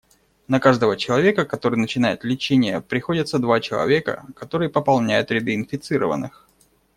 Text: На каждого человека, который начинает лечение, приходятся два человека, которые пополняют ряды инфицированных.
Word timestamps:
На 0.47 0.59
каждого 0.59 0.97
человека, 0.97 1.45
который 1.45 1.77
начинает 1.77 2.23
лечение, 2.23 2.81
приходятся 2.81 3.37
два 3.37 3.59
человека, 3.61 4.25
которые 4.35 4.67
пополняют 4.71 5.29
ряды 5.29 5.53
инфицированных. 5.53 6.47